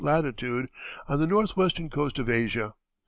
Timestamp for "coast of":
1.87-2.27